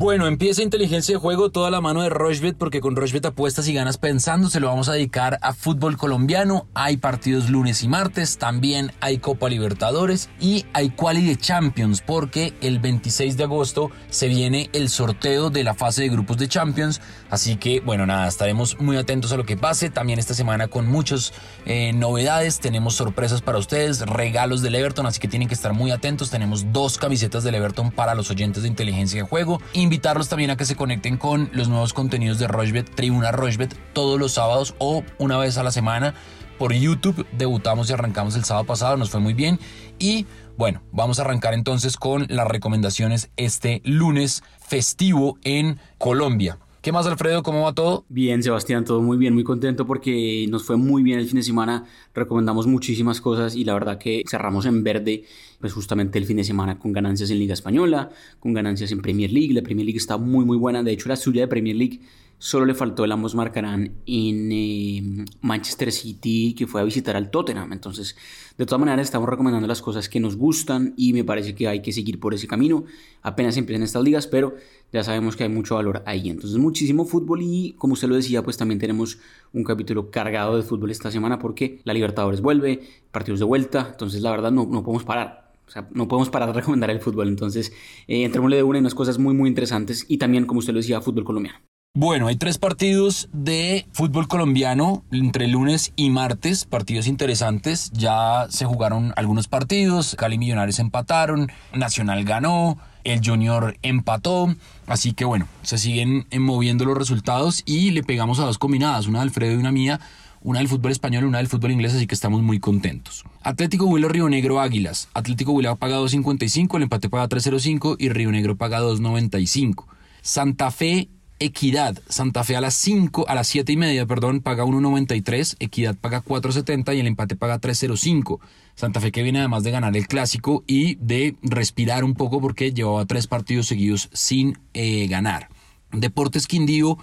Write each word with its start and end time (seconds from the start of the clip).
Bueno, 0.00 0.26
empieza 0.26 0.62
inteligencia 0.62 1.14
de 1.14 1.20
juego 1.20 1.50
toda 1.50 1.70
la 1.70 1.82
mano 1.82 2.00
de 2.00 2.08
Rochbet 2.08 2.56
porque 2.56 2.80
con 2.80 2.96
Rochbet 2.96 3.26
apuestas 3.26 3.68
y 3.68 3.74
ganas 3.74 3.98
pensando 3.98 4.48
se 4.48 4.58
lo 4.58 4.68
vamos 4.68 4.88
a 4.88 4.94
dedicar 4.94 5.38
a 5.42 5.52
fútbol 5.52 5.98
colombiano. 5.98 6.66
Hay 6.72 6.96
partidos 6.96 7.50
lunes 7.50 7.82
y 7.82 7.88
martes, 7.88 8.38
también 8.38 8.92
hay 9.02 9.18
Copa 9.18 9.50
Libertadores 9.50 10.30
y 10.40 10.64
hay 10.72 10.88
Quali 10.88 11.26
de 11.26 11.36
Champions 11.36 12.00
porque 12.00 12.54
el 12.62 12.78
26 12.78 13.36
de 13.36 13.44
agosto 13.44 13.90
se 14.08 14.28
viene 14.28 14.70
el 14.72 14.88
sorteo 14.88 15.50
de 15.50 15.64
la 15.64 15.74
fase 15.74 16.00
de 16.00 16.08
grupos 16.08 16.38
de 16.38 16.48
Champions. 16.48 17.02
Así 17.28 17.56
que 17.56 17.80
bueno, 17.80 18.06
nada, 18.06 18.26
estaremos 18.26 18.80
muy 18.80 18.96
atentos 18.96 19.32
a 19.32 19.36
lo 19.36 19.44
que 19.44 19.58
pase. 19.58 19.90
También 19.90 20.18
esta 20.18 20.32
semana 20.32 20.68
con 20.68 20.86
muchas 20.86 21.34
eh, 21.66 21.92
novedades, 21.92 22.58
tenemos 22.58 22.94
sorpresas 22.94 23.42
para 23.42 23.58
ustedes, 23.58 24.00
regalos 24.00 24.62
del 24.62 24.76
Everton, 24.76 25.04
así 25.04 25.20
que 25.20 25.28
tienen 25.28 25.46
que 25.46 25.54
estar 25.54 25.74
muy 25.74 25.90
atentos. 25.90 26.30
Tenemos 26.30 26.72
dos 26.72 26.96
camisetas 26.96 27.44
del 27.44 27.56
Everton 27.56 27.90
para 27.90 28.14
los 28.14 28.30
oyentes 28.30 28.62
de 28.62 28.68
inteligencia 28.70 29.22
de 29.22 29.28
juego 29.28 29.60
invitarlos 29.90 30.28
también 30.28 30.50
a 30.50 30.56
que 30.56 30.64
se 30.64 30.76
conecten 30.76 31.16
con 31.16 31.50
los 31.52 31.68
nuevos 31.68 31.92
contenidos 31.92 32.38
de 32.38 32.46
Rochbet, 32.46 32.94
Tribuna 32.94 33.32
Rochbet, 33.32 33.76
todos 33.92 34.20
los 34.20 34.30
sábados 34.30 34.76
o 34.78 35.02
una 35.18 35.36
vez 35.36 35.58
a 35.58 35.64
la 35.64 35.72
semana 35.72 36.14
por 36.60 36.72
YouTube. 36.72 37.26
Debutamos 37.32 37.90
y 37.90 37.92
arrancamos 37.92 38.36
el 38.36 38.44
sábado 38.44 38.66
pasado, 38.66 38.96
nos 38.96 39.10
fue 39.10 39.18
muy 39.18 39.34
bien. 39.34 39.58
Y 39.98 40.26
bueno, 40.56 40.80
vamos 40.92 41.18
a 41.18 41.22
arrancar 41.22 41.54
entonces 41.54 41.96
con 41.96 42.26
las 42.28 42.46
recomendaciones 42.46 43.30
este 43.36 43.82
lunes 43.84 44.44
festivo 44.64 45.38
en 45.42 45.80
Colombia. 45.98 46.60
¿Qué 46.82 46.92
más, 46.92 47.06
Alfredo? 47.06 47.42
¿Cómo 47.42 47.64
va 47.64 47.74
todo? 47.74 48.06
Bien, 48.08 48.42
Sebastián, 48.42 48.86
todo 48.86 49.02
muy 49.02 49.18
bien, 49.18 49.34
muy 49.34 49.44
contento 49.44 49.86
porque 49.86 50.46
nos 50.48 50.64
fue 50.64 50.78
muy 50.78 51.02
bien 51.02 51.18
el 51.18 51.26
fin 51.26 51.36
de 51.36 51.42
semana. 51.42 51.84
Recomendamos 52.14 52.66
muchísimas 52.66 53.20
cosas 53.20 53.54
y 53.54 53.64
la 53.64 53.74
verdad 53.74 53.98
que 53.98 54.24
cerramos 54.26 54.64
en 54.64 54.82
verde, 54.82 55.24
pues 55.60 55.74
justamente 55.74 56.18
el 56.18 56.24
fin 56.24 56.38
de 56.38 56.44
semana 56.44 56.78
con 56.78 56.94
ganancias 56.94 57.30
en 57.30 57.38
Liga 57.38 57.52
Española, 57.52 58.08
con 58.38 58.54
ganancias 58.54 58.92
en 58.92 59.02
Premier 59.02 59.30
League. 59.30 59.52
La 59.52 59.60
Premier 59.60 59.84
League 59.84 59.98
está 59.98 60.16
muy, 60.16 60.46
muy 60.46 60.56
buena. 60.56 60.82
De 60.82 60.92
hecho, 60.92 61.10
la 61.10 61.16
suya 61.16 61.42
de 61.42 61.48
Premier 61.48 61.76
League 61.76 62.00
Solo 62.42 62.64
le 62.64 62.72
faltó 62.72 63.04
el 63.04 63.12
ambos 63.12 63.34
marcarán 63.34 63.96
en 64.06 64.50
eh, 64.50 65.26
Manchester 65.42 65.92
City 65.92 66.54
que 66.54 66.66
fue 66.66 66.80
a 66.80 66.84
visitar 66.84 67.14
al 67.14 67.30
Tottenham. 67.30 67.70
Entonces, 67.74 68.16
de 68.56 68.64
todas 68.64 68.80
maneras, 68.80 69.02
estamos 69.02 69.28
recomendando 69.28 69.68
las 69.68 69.82
cosas 69.82 70.08
que 70.08 70.20
nos 70.20 70.36
gustan 70.36 70.94
y 70.96 71.12
me 71.12 71.22
parece 71.22 71.54
que 71.54 71.68
hay 71.68 71.82
que 71.82 71.92
seguir 71.92 72.18
por 72.18 72.32
ese 72.32 72.48
camino. 72.48 72.84
Apenas 73.20 73.58
empiezan 73.58 73.82
estas 73.82 74.02
ligas, 74.02 74.26
pero 74.26 74.56
ya 74.92 75.04
sabemos 75.04 75.36
que 75.36 75.44
hay 75.44 75.48
mucho 75.48 75.76
valor 75.76 76.02
ahí. 76.06 76.28
Entonces, 76.28 76.58
muchísimo 76.58 77.04
fútbol 77.04 77.42
y 77.42 77.74
como 77.78 77.94
usted 77.94 78.08
lo 78.08 78.16
decía, 78.16 78.42
pues 78.42 78.56
también 78.56 78.78
tenemos 78.78 79.18
un 79.52 79.64
capítulo 79.64 80.10
cargado 80.10 80.56
de 80.56 80.62
fútbol 80.62 80.90
esta 80.90 81.10
semana 81.10 81.38
porque 81.38 81.80
la 81.84 81.94
Libertadores 81.94 82.40
vuelve, 82.40 82.82
partidos 83.10 83.40
de 83.40 83.46
vuelta. 83.46 83.88
Entonces, 83.90 84.22
la 84.22 84.30
verdad, 84.30 84.50
no, 84.50 84.66
no 84.66 84.82
podemos 84.82 85.04
parar. 85.04 85.52
O 85.66 85.70
sea, 85.70 85.88
no 85.92 86.08
podemos 86.08 86.30
parar 86.30 86.48
de 86.48 86.54
recomendar 86.54 86.90
el 86.90 87.00
fútbol. 87.00 87.28
Entonces, 87.28 87.72
eh, 88.08 88.24
entrémosle 88.24 88.56
de 88.56 88.62
una 88.64 88.78
y 88.78 88.80
unas 88.80 88.94
cosas 88.94 89.18
muy, 89.18 89.34
muy 89.34 89.48
interesantes. 89.48 90.04
Y 90.08 90.18
también, 90.18 90.46
como 90.46 90.58
usted 90.58 90.72
lo 90.72 90.78
decía, 90.78 91.00
fútbol 91.00 91.24
colombiano. 91.24 91.60
Bueno, 91.92 92.28
hay 92.28 92.36
tres 92.36 92.56
partidos 92.56 93.28
de 93.32 93.84
fútbol 93.92 94.28
colombiano 94.28 95.04
entre 95.10 95.48
lunes 95.48 95.92
y 95.96 96.10
martes, 96.10 96.64
partidos 96.64 97.08
interesantes. 97.08 97.90
Ya 97.92 98.46
se 98.48 98.64
jugaron 98.64 99.12
algunos 99.16 99.48
partidos, 99.48 100.14
Cali 100.16 100.38
Millonarios 100.38 100.78
empataron, 100.78 101.48
Nacional 101.74 102.24
ganó, 102.24 102.78
el 103.04 103.20
Junior 103.24 103.76
empató, 103.82 104.54
así 104.86 105.12
que 105.12 105.24
bueno, 105.24 105.46
se 105.62 105.78
siguen 105.78 106.26
moviendo 106.38 106.84
los 106.84 106.96
resultados 106.96 107.62
y 107.66 107.90
le 107.90 108.02
pegamos 108.02 108.38
a 108.38 108.44
dos 108.44 108.58
combinadas, 108.58 109.06
una 109.06 109.20
de 109.20 109.24
Alfredo 109.24 109.54
y 109.54 109.56
una 109.56 109.72
mía, 109.72 110.00
una 110.42 110.60
del 110.60 110.68
fútbol 110.68 110.92
español 110.92 111.24
y 111.24 111.26
una 111.26 111.38
del 111.38 111.48
fútbol 111.48 111.72
inglés, 111.72 111.94
así 111.94 112.06
que 112.06 112.14
estamos 112.14 112.42
muy 112.42 112.60
contentos. 112.60 113.24
Atlético 113.42 113.86
Huila 113.86 114.08
Río 114.08 114.28
Negro 114.28 114.60
Águilas. 114.60 115.08
Atlético 115.14 115.52
Huila 115.52 115.76
paga 115.76 115.98
2.55, 115.98 116.76
el 116.76 116.82
empate 116.84 117.08
paga 117.08 117.28
3.05 117.28 117.96
y 117.98 118.08
Río 118.08 118.30
Negro 118.30 118.56
paga 118.56 118.80
2.95. 118.80 119.84
Santa 120.22 120.70
Fe 120.70 121.08
Equidad, 121.42 121.98
Santa 122.06 122.44
Fe 122.44 122.54
a 122.56 122.60
las 122.60 122.74
5, 122.74 123.26
a 123.26 123.34
las 123.34 123.48
7 123.48 123.72
y 123.72 123.76
media, 123.78 124.04
perdón, 124.04 124.40
paga 124.42 124.64
1.93, 124.64 125.56
Equidad 125.58 125.96
paga 125.96 126.22
4.70 126.22 126.94
y 126.94 127.00
el 127.00 127.06
empate 127.06 127.34
paga 127.34 127.58
3.05. 127.58 128.40
Santa 128.74 129.00
Fe 129.00 129.10
que 129.10 129.22
viene 129.22 129.38
además 129.38 129.62
de 129.62 129.70
ganar 129.70 129.96
el 129.96 130.06
clásico 130.06 130.64
y 130.66 130.96
de 130.96 131.36
respirar 131.42 132.04
un 132.04 132.12
poco 132.12 132.42
porque 132.42 132.72
llevaba 132.72 133.06
tres 133.06 133.26
partidos 133.26 133.66
seguidos 133.66 134.10
sin 134.12 134.58
eh, 134.74 135.06
ganar. 135.08 135.48
Deportes 135.92 136.46
Quindío 136.46 136.98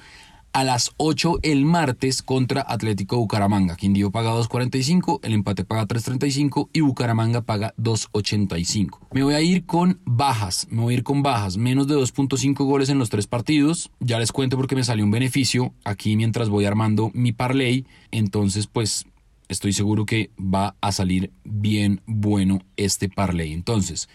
a 0.54 0.64
las 0.64 0.92
8 0.98 1.40
el 1.44 1.66
martes 1.66 2.22
contra 2.22 2.66
Atlético 2.68 3.18
Bucaramanga. 3.18 3.76
Quindío 3.76 4.12
paga 4.12 4.32
2.45, 4.32 5.20
el 5.24 5.34
empate 5.34 5.64
paga 5.66 5.88
3.35 5.88 6.70
y 6.74 6.82
Bucaramanga 6.82 7.42
paga 7.42 7.74
2.85. 7.78 9.00
Me 9.12 9.24
voy 9.24 9.34
a 9.34 9.42
ir 9.42 9.66
con 9.66 10.00
bajas, 10.06 10.68
me 10.70 10.82
voy 10.82 10.94
a 10.94 10.98
ir 10.98 11.04
con 11.04 11.24
bajas, 11.24 11.58
menos 11.58 11.88
de 11.88 11.96
2.5 11.96 12.56
goles 12.66 12.90
en 12.90 13.00
los 13.00 13.10
tres 13.10 13.28
partidos. 13.28 13.92
Ya 14.00 14.20
les 14.20 14.32
cuento 14.32 14.58
porque 14.58 14.76
me 14.76 14.84
salió 14.84 15.06
un 15.06 15.12
beneficio 15.12 15.74
aquí 15.84 16.16
mientras 16.16 16.50
voy 16.50 16.66
armando 16.66 17.12
mi 17.14 17.32
parlay. 17.32 17.86
Entonces, 18.12 18.68
pues 18.68 19.06
estoy 19.48 19.74
seguro 19.74 20.06
que 20.06 20.32
va 20.40 20.76
a 20.82 20.92
salir 20.92 21.32
bien 21.44 22.02
bueno 22.06 22.60
este 22.76 23.10
parlay. 23.10 23.54
Entonces, 23.54 24.10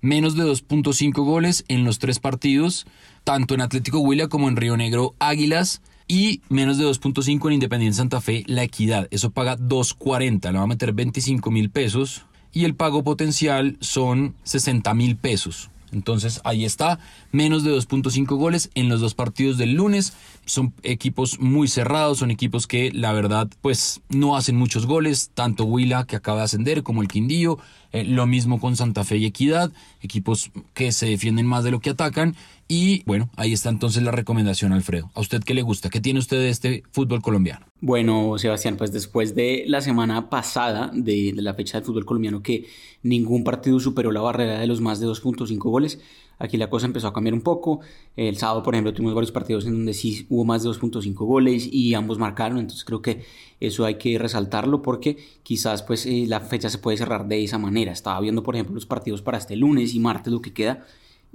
menos 0.00 0.36
de 0.36 0.44
2.5 0.44 1.24
goles 1.24 1.64
en 1.68 1.84
los 1.84 1.98
tres 1.98 2.18
partidos, 2.18 2.86
tanto 3.24 3.54
en 3.54 3.60
Atlético 3.60 4.00
Huila 4.00 4.28
como 4.28 4.48
en 4.48 4.56
Río 4.56 4.76
Negro 4.76 5.14
Águilas. 5.18 5.82
Y 6.08 6.40
menos 6.48 6.78
de 6.78 6.84
2.5 6.84 7.48
en 7.48 7.54
Independiente 7.54 7.96
Santa 7.96 8.20
Fe, 8.20 8.44
la 8.46 8.62
equidad. 8.62 9.08
Eso 9.10 9.30
paga 9.30 9.58
2.40. 9.58 10.52
Le 10.52 10.58
va 10.58 10.64
a 10.64 10.68
meter 10.68 10.92
25 10.92 11.50
mil 11.50 11.70
pesos. 11.70 12.26
Y 12.52 12.64
el 12.64 12.76
pago 12.76 13.02
potencial 13.02 13.76
son 13.80 14.36
60 14.44 14.94
mil 14.94 15.16
pesos. 15.16 15.70
Entonces 15.92 16.40
ahí 16.44 16.64
está, 16.64 16.98
menos 17.32 17.64
de 17.64 17.72
2.5 17.72 18.36
goles 18.36 18.70
en 18.74 18.88
los 18.88 19.00
dos 19.00 19.14
partidos 19.14 19.58
del 19.58 19.74
lunes. 19.74 20.14
Son 20.44 20.72
equipos 20.82 21.40
muy 21.40 21.68
cerrados, 21.68 22.18
son 22.18 22.30
equipos 22.30 22.66
que 22.66 22.90
la 22.92 23.12
verdad 23.12 23.48
pues 23.60 24.00
no 24.08 24.36
hacen 24.36 24.56
muchos 24.56 24.86
goles, 24.86 25.30
tanto 25.34 25.64
Huila 25.64 26.06
que 26.06 26.16
acaba 26.16 26.38
de 26.38 26.44
ascender 26.44 26.82
como 26.82 27.02
el 27.02 27.08
Quindío, 27.08 27.58
eh, 27.92 28.04
lo 28.04 28.26
mismo 28.26 28.60
con 28.60 28.76
Santa 28.76 29.04
Fe 29.04 29.18
y 29.18 29.26
Equidad, 29.26 29.70
equipos 30.02 30.50
que 30.74 30.92
se 30.92 31.06
defienden 31.06 31.46
más 31.46 31.64
de 31.64 31.70
lo 31.70 31.80
que 31.80 31.90
atacan. 31.90 32.36
Y 32.68 33.04
bueno, 33.04 33.30
ahí 33.36 33.52
está 33.52 33.68
entonces 33.68 34.02
la 34.02 34.10
recomendación, 34.10 34.72
Alfredo. 34.72 35.10
¿A 35.14 35.20
usted 35.20 35.42
qué 35.44 35.54
le 35.54 35.62
gusta? 35.62 35.88
¿Qué 35.88 36.00
tiene 36.00 36.18
usted 36.18 36.38
de 36.38 36.48
este 36.48 36.82
fútbol 36.90 37.22
colombiano? 37.22 37.66
Bueno, 37.80 38.36
Sebastián, 38.38 38.76
pues 38.76 38.90
después 38.90 39.36
de 39.36 39.64
la 39.68 39.80
semana 39.80 40.28
pasada 40.28 40.90
de, 40.92 41.32
la 41.36 41.54
fecha 41.54 41.78
del 41.78 41.86
fútbol 41.86 42.04
colombiano 42.04 42.42
que 42.42 42.66
ningún 43.04 43.44
partido 43.44 43.78
superó 43.78 44.10
la 44.10 44.20
barrera 44.20 44.58
de 44.58 44.66
los 44.66 44.80
más 44.80 44.98
de 44.98 45.06
2.5 45.06 45.58
goles, 45.58 46.00
aquí 46.40 46.56
la 46.56 46.68
cosa 46.68 46.86
empezó 46.86 47.06
a 47.06 47.12
cambiar 47.12 47.34
un 47.34 47.42
poco. 47.42 47.80
El 48.16 48.36
sábado, 48.36 48.64
por 48.64 48.74
ejemplo, 48.74 48.92
tuvimos 48.92 49.14
varios 49.14 49.30
partidos 49.30 49.64
en 49.66 49.74
donde 49.74 49.94
sí 49.94 50.26
hubo 50.28 50.44
más 50.44 50.64
de 50.64 50.70
2.5 50.70 51.14
goles 51.14 51.68
y 51.70 51.94
ambos 51.94 52.18
marcaron, 52.18 52.58
entonces 52.58 52.84
creo 52.84 53.00
que 53.00 53.24
eso 53.60 53.84
hay 53.84 53.94
que 53.94 54.18
resaltarlo 54.18 54.82
porque 54.82 55.18
quizás 55.44 55.84
pues 55.84 56.04
eh, 56.06 56.24
la 56.26 56.40
fecha 56.40 56.68
se 56.68 56.78
puede 56.78 56.96
cerrar 56.96 57.28
de 57.28 57.44
esa 57.44 57.58
manera. 57.58 57.92
Estaba 57.92 58.20
viendo, 58.20 58.42
por 58.42 58.56
ejemplo, 58.56 58.74
los 58.74 58.86
partidos 58.86 59.22
para 59.22 59.38
este 59.38 59.54
lunes 59.54 59.94
y 59.94 60.00
martes, 60.00 60.32
lo 60.32 60.40
que 60.40 60.52
queda, 60.52 60.84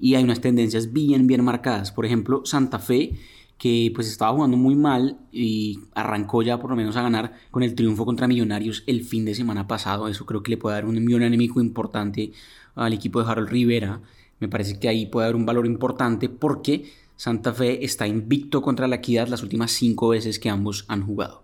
y 0.01 0.15
hay 0.15 0.23
unas 0.23 0.41
tendencias 0.41 0.91
bien, 0.91 1.27
bien 1.27 1.43
marcadas. 1.43 1.91
Por 1.91 2.05
ejemplo, 2.05 2.41
Santa 2.43 2.79
Fe, 2.79 3.13
que 3.59 3.91
pues 3.93 4.07
estaba 4.07 4.33
jugando 4.33 4.57
muy 4.57 4.75
mal 4.75 5.19
y 5.31 5.79
arrancó 5.93 6.41
ya 6.41 6.59
por 6.59 6.71
lo 6.71 6.75
menos 6.75 6.97
a 6.97 7.03
ganar 7.03 7.33
con 7.51 7.61
el 7.61 7.75
triunfo 7.75 8.03
contra 8.03 8.27
Millonarios 8.27 8.83
el 8.87 9.03
fin 9.03 9.23
de 9.23 9.35
semana 9.35 9.67
pasado. 9.67 10.07
Eso 10.07 10.25
creo 10.25 10.41
que 10.41 10.49
le 10.49 10.57
puede 10.57 10.75
dar 10.75 10.85
un 10.85 10.97
envío 10.97 11.17
anémico 11.17 11.61
importante 11.61 12.31
al 12.73 12.93
equipo 12.93 13.21
de 13.23 13.29
Harold 13.29 13.49
Rivera. 13.49 14.01
Me 14.39 14.49
parece 14.49 14.79
que 14.79 14.89
ahí 14.89 15.05
puede 15.05 15.27
haber 15.27 15.35
un 15.35 15.45
valor 15.45 15.67
importante 15.67 16.27
porque 16.27 16.91
Santa 17.15 17.53
Fe 17.53 17.85
está 17.85 18.07
invicto 18.07 18.63
contra 18.63 18.87
la 18.87 18.95
Equidad 18.95 19.27
las 19.27 19.43
últimas 19.43 19.69
cinco 19.71 20.09
veces 20.09 20.39
que 20.39 20.49
ambos 20.49 20.85
han 20.87 21.05
jugado. 21.05 21.43